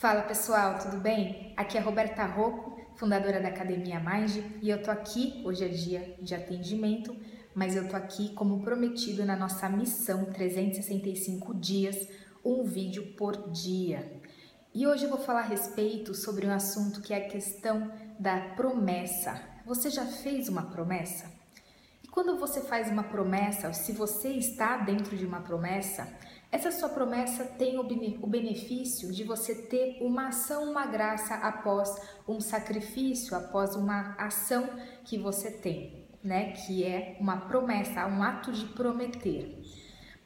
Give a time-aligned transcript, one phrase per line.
[0.00, 1.54] Fala pessoal, tudo bem?
[1.56, 6.16] Aqui é Roberta Rocco, fundadora da Academia Mind, e eu tô aqui, hoje é dia
[6.20, 7.16] de atendimento,
[7.54, 12.08] mas eu tô aqui como prometido na nossa missão 365 dias,
[12.44, 14.20] um vídeo por dia.
[14.74, 18.40] E hoje eu vou falar a respeito sobre um assunto que é a questão da
[18.56, 19.40] promessa.
[19.64, 21.33] Você já fez uma promessa?
[22.14, 26.06] Quando você faz uma promessa, se você está dentro de uma promessa,
[26.52, 31.92] essa sua promessa tem o benefício de você ter uma ação, uma graça após
[32.28, 34.64] um sacrifício, após uma ação
[35.04, 36.52] que você tem, né?
[36.52, 39.60] Que é uma promessa, um ato de prometer.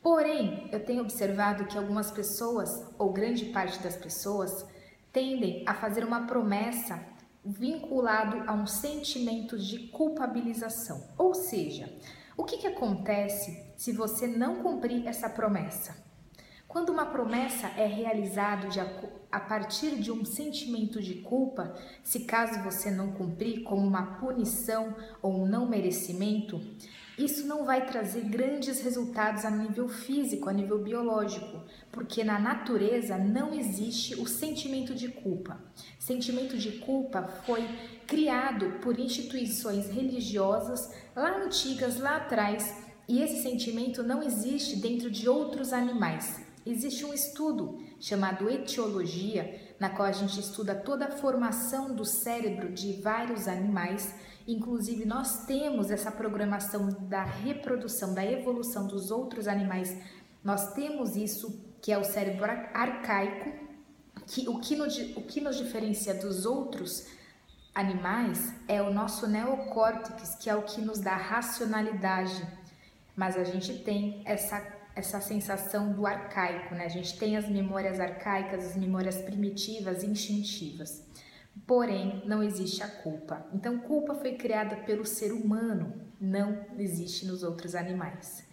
[0.03, 4.63] Porém, eu tenho observado que algumas pessoas, ou grande parte das pessoas,
[5.11, 7.03] tendem a fazer uma promessa
[7.49, 11.03] vinculado a um sentimento de culpabilização.
[11.17, 11.91] Ou seja,
[12.37, 15.97] o que, que acontece se você não cumprir essa promessa?
[16.69, 18.69] Quando uma promessa é realizada
[19.33, 21.75] a partir de um sentimento de culpa,
[22.05, 26.61] se caso você não cumprir como uma punição ou um não merecimento,
[27.19, 33.19] isso não vai trazer grandes resultados a nível físico, a nível biológico, porque na natureza
[33.19, 35.61] não existe o sentimento de culpa.
[35.99, 37.69] Sentimento de culpa foi
[38.07, 45.29] criado por instituições religiosas lá antigas, lá atrás, e esse sentimento não existe dentro de
[45.29, 46.47] outros animais.
[46.65, 52.73] Existe um estudo chamado etiologia, na qual a gente estuda toda a formação do cérebro
[52.73, 54.15] de vários animais.
[54.47, 59.97] Inclusive, nós temos essa programação da reprodução, da evolução dos outros animais.
[60.43, 63.67] Nós temos isso, que é o cérebro arcaico,
[64.27, 67.07] que o que nos, o que nos diferencia dos outros
[67.75, 72.47] animais é o nosso neocórtex, que é o que nos dá racionalidade.
[73.15, 76.85] Mas a gente tem essa essa sensação do arcaico, né?
[76.85, 81.07] A gente tem as memórias arcaicas, as memórias primitivas, instintivas.
[81.65, 83.47] Porém, não existe a culpa.
[83.53, 88.45] Então, culpa foi criada pelo ser humano, não existe nos outros animais.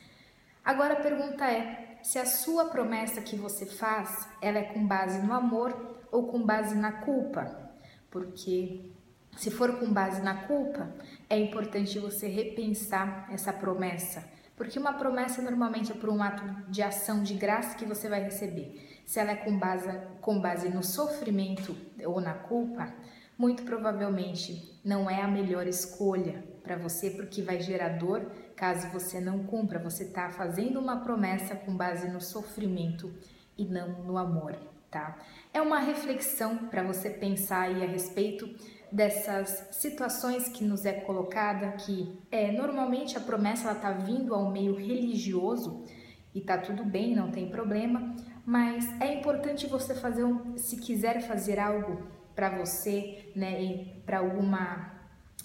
[0.64, 5.26] Agora a pergunta é: se a sua promessa que você faz, ela é com base
[5.26, 7.72] no amor ou com base na culpa?
[8.12, 8.92] Porque
[9.36, 10.94] se for com base na culpa,
[11.28, 16.82] é importante você repensar essa promessa porque uma promessa normalmente é por um ato de
[16.82, 19.02] ação de graça que você vai receber.
[19.06, 19.90] Se ela é com base,
[20.22, 22.94] com base no sofrimento ou na culpa,
[23.38, 29.20] muito provavelmente não é a melhor escolha para você, porque vai gerar dor caso você
[29.20, 29.78] não cumpra.
[29.80, 33.14] Você está fazendo uma promessa com base no sofrimento
[33.58, 34.56] e não no amor,
[34.90, 35.18] tá?
[35.54, 38.50] É uma reflexão para você pensar aí a respeito
[38.96, 44.50] dessas situações que nos é colocada, que é normalmente a promessa ela tá vindo ao
[44.50, 45.84] meio religioso
[46.34, 51.22] e tá tudo bem, não tem problema, mas é importante você fazer um, se quiser
[51.28, 54.94] fazer algo para você, né, para alguma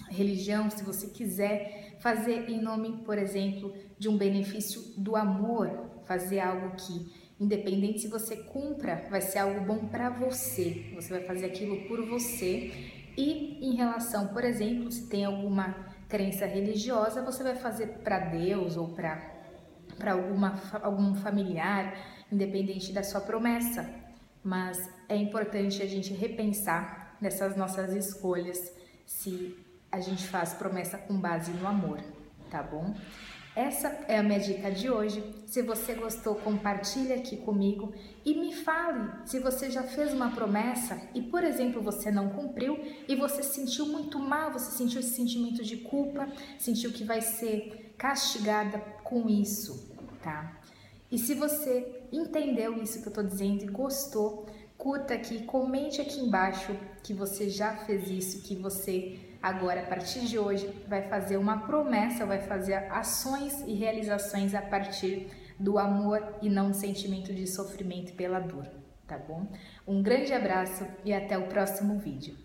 [0.09, 6.39] religião, se você quiser fazer em nome, por exemplo, de um benefício do amor, fazer
[6.39, 10.91] algo que independente se você cumpra, vai ser algo bom para você.
[10.93, 15.75] Você vai fazer aquilo por você e em relação, por exemplo, se tem alguma
[16.09, 19.29] crença religiosa, você vai fazer para Deus ou para
[19.97, 20.13] para
[20.81, 21.93] algum familiar,
[22.31, 23.87] independente da sua promessa.
[24.43, 28.57] Mas é importante a gente repensar nessas nossas escolhas
[29.05, 29.55] se
[29.91, 32.01] a gente faz promessa com base no amor,
[32.49, 32.95] tá bom?
[33.55, 35.21] Essa é a minha dica de hoje.
[35.45, 41.01] Se você gostou, compartilhe aqui comigo e me fale se você já fez uma promessa
[41.13, 42.79] e, por exemplo, você não cumpriu
[43.09, 47.93] e você sentiu muito mal, você sentiu esse sentimento de culpa, sentiu que vai ser
[47.97, 49.91] castigada com isso,
[50.23, 50.57] tá?
[51.11, 54.47] E se você entendeu isso que eu tô dizendo e gostou,
[54.81, 60.21] curta aqui, comente aqui embaixo que você já fez isso, que você agora, a partir
[60.21, 66.39] de hoje, vai fazer uma promessa, vai fazer ações e realizações a partir do amor
[66.41, 68.65] e não do sentimento de sofrimento pela dor,
[69.07, 69.45] tá bom?
[69.87, 72.35] Um grande abraço e até o próximo vídeo.